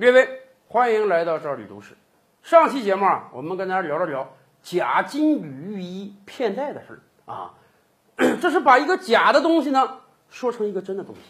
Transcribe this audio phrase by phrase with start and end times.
[0.00, 1.94] 列位，欢迎来到这里都市。
[2.42, 7.52] 上期节目啊，我们跟大家聊了聊假金缕玉衣骗贷的事儿啊，
[8.40, 9.98] 这是把一个假的东西呢
[10.30, 11.20] 说成一个真的东西。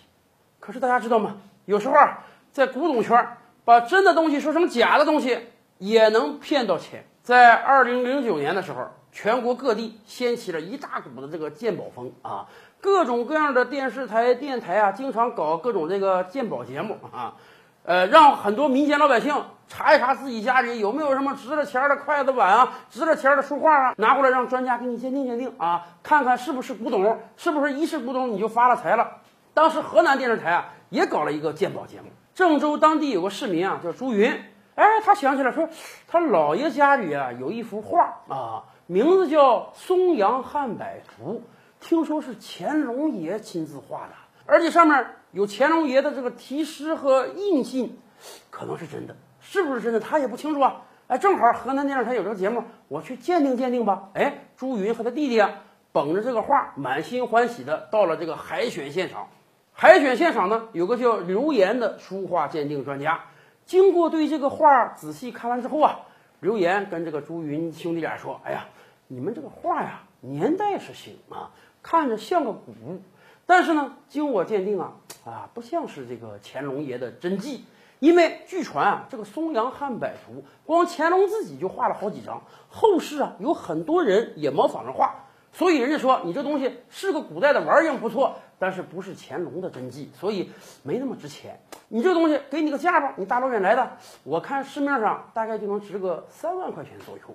[0.61, 1.39] 可是大家知道吗？
[1.65, 2.21] 有时候啊，
[2.53, 5.49] 在古董圈儿，把真的东西说成假的东西
[5.79, 7.05] 也能骗到钱。
[7.25, 12.47] 在二零零九年的时候，全国各地掀起了一大股的这个鉴宝风啊，
[12.81, 17.35] 各种各样的电视台、电台啊，经常搞各种这个鉴宝节目啊。
[17.83, 19.35] 呃，让很多民间老百姓
[19.67, 29.19] 查一查自己家里有没有什么值了钱的筷子碗啊，值了钱的书画啊，拿过来让专家给你鉴定鉴定啊，看看是不是古董，是不是一世古董，你就发了财了。
[29.55, 34.31] 当时河南电视台啊也搞了一个鉴宝节目，郑州当地有个市民啊叫朱云，
[34.75, 35.69] 哎，他想起来说，
[36.07, 41.43] 他姥爷家里啊有一幅画啊，名字叫《松阳汉柏图》，
[41.87, 44.13] 听说是乾隆爷亲自画的，
[44.47, 45.07] 而且上面。
[45.33, 47.99] 有乾隆爷的这个题诗和印信，
[48.51, 50.83] 可能是真的，是不是真的他也不清楚啊。
[51.07, 54.11] 哎，正好河南电视台有这个节目，我去鉴定鉴定吧。
[54.15, 59.29] 哎，朱云和他弟弟啊，捧着这个画，满心欢喜的到了这个海选现场。
[59.73, 63.25] 海选现场呢，有个叫刘岩的书画鉴定专家，
[63.65, 66.01] 经过对这个画仔细看完之后啊，
[66.41, 68.67] 刘岩跟这个朱云兄弟俩说：“哎呀，
[69.07, 71.51] 你们这个画呀，年代是行啊，
[71.83, 73.01] 看着像个古物。”
[73.51, 74.93] 但是呢，经我鉴定啊，
[75.25, 77.65] 啊，不像是这个乾隆爷的真迹，
[77.99, 90.53] 因为据传啊，这个松阳汉柏图，光乾隆自己就画了好几张，后世啊有很多人也模仿着画，所以人家说你这东西是个古代的玩意儿不错，但是不是乾隆的真迹，所以
[90.85, 91.59] 没那么值钱。
[91.89, 97.35] 你这东西给你个价吧，你大老远来的，我看市面上大概就能值个三万块钱左右。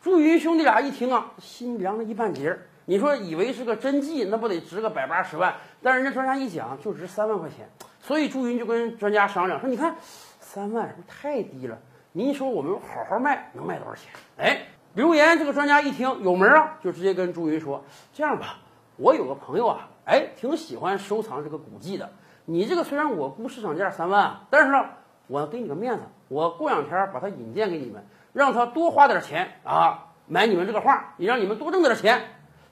[0.00, 2.66] 朱云兄弟俩一听啊，心凉了一半截儿。
[2.88, 5.54] 你说以为是个真迹，那不得值个百八十万？
[5.82, 7.68] 但人家专家一讲，就值三万块钱。
[8.00, 9.96] 所以朱云就跟专家商量说：“你看，
[10.38, 11.76] 三万是不是太低了？
[12.12, 18.58] 您说我们好好卖，能卖多少钱？”哎，刘岩这个专家一听有门啊，就直接跟朱云说：“这样吧，
[18.96, 22.08] 我有个朋友啊，哎，挺喜欢收藏这个古迹的。
[22.44, 24.86] 你这个虽然我估市场价三万，但是呢，
[25.26, 32.22] 我给你个面子，我过两天把它引荐给你们，让他多花点钱啊，买你们这个画，也让你们多挣点钱。”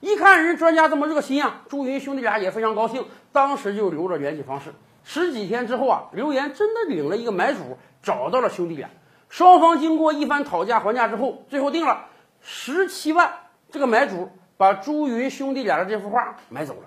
[0.05, 4.75] 一看人专家这么热心啊，朱云兄弟俩也非常高兴，当时就留了联系方式。
[5.03, 8.91] 十几天之后啊，刘岩真的领了一个买主，找到了兄弟俩。
[9.31, 12.05] 双方经过一番讨价还价之后，最后定了
[12.43, 13.33] 十七万。
[13.71, 14.29] 这个买主
[14.59, 16.81] 把朱云兄弟俩的这幅画买走了。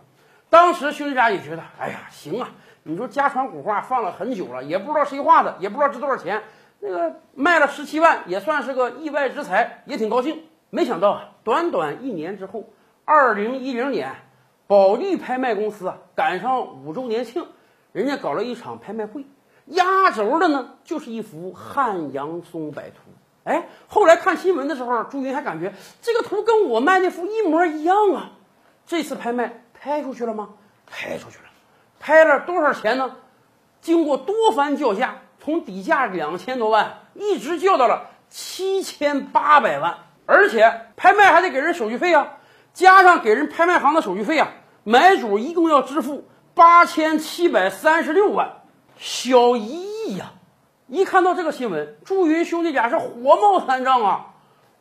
[0.51, 2.51] 当时兄弟俩也觉得，哎呀，行啊，
[2.84, 6.44] 你说家传古画放了很久了，也不知道谁画的，也不知道值多少钱，
[6.81, 10.44] 那个卖了十七万，也算是个意外之财，也挺高兴。
[10.69, 12.69] 没想到啊，短短一年之后。
[13.09, 14.13] 二零一零年，
[14.68, 17.47] 保利拍卖公司啊赶上五周年庆，
[17.94, 19.25] 人家搞了一场拍卖会，
[19.68, 22.97] 压轴的呢就是一幅汉阳松柏图。
[23.46, 28.31] 哎，后来看新闻的时候，朱云还感觉这个图跟我卖那幅一模一样啊。
[28.85, 30.50] 这次拍卖拍出去了吗？
[30.85, 31.46] 拍出去了，
[32.01, 33.16] 拍了多少钱呢？
[33.79, 42.34] 经过多番叫价，从底价两千多万一直叫到了七千八百万，而且拍卖还得给人手续费啊。
[42.77, 44.51] 加上给人拍卖行的手续费啊，
[44.83, 48.61] 买主一共要支付八千七百三十六万，
[48.99, 50.33] 小一亿呀！
[50.85, 54.27] 一看到这个新闻，朱云兄弟俩是火冒三丈啊！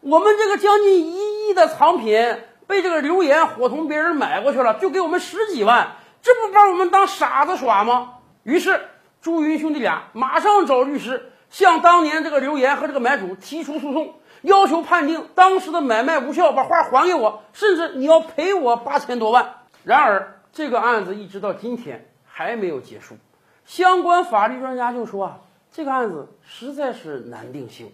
[0.01, 2.37] 我们这个将近一亿的藏品
[2.67, 8.17] 被这个刘岩伙同别人买过去了，就给我们十几万，这不把我们当傻子耍吗？
[8.43, 8.79] 于是
[9.23, 14.17] 朱云兄弟俩马上找律师，向当年这个刘岩和这个买主提出诉讼。
[14.43, 19.55] 要求判定当时的买卖无效，把画还给我，甚至你要赔我八千多万。
[19.83, 23.17] 然而，这个案子一直到今天还没有结束。
[23.65, 25.39] 相关法律专家就说啊，
[25.73, 27.93] 这个案子实在是难定性。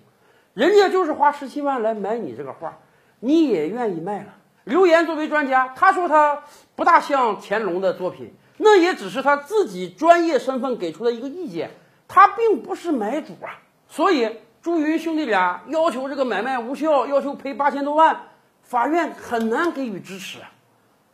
[0.52, 2.78] 人家就是花十七万来买你这个画，
[3.20, 4.34] 你也愿意卖了。
[4.64, 6.42] 刘岩作为专家，他说他
[6.76, 11.70] 不大像乾隆的作品，那也只是他自己专业身份给出的一个意见，
[12.08, 14.36] 他并不是买主啊，所以。
[14.62, 18.16] 朱云兄弟俩要求这个买卖无效，要求赔八千多万，
[18.62, 20.38] 法院很难给予支持。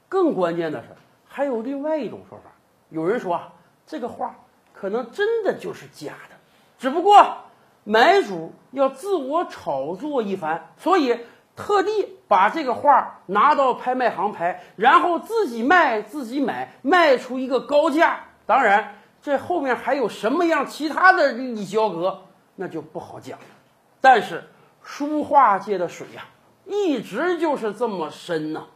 [0.06, 0.88] 更关键的是，
[1.26, 2.50] 还有另外一种说法，
[2.90, 3.48] 有人说啊，
[3.86, 4.34] 这个画
[4.74, 6.36] 可能真的就是假的，
[6.78, 7.38] 只不过
[7.84, 11.18] 买主要自我炒作一番，所以
[11.56, 18.20] 特地把这个画拿到拍卖行拍，然后自己卖自己买，卖出一个高价。
[18.44, 22.24] 当然，这后面还有什么样其他的利益交割？
[22.60, 23.38] 那就不好讲，
[24.00, 24.43] 但是
[24.82, 26.26] 书画界的水呀，
[26.66, 28.66] 一直就是这么深呐。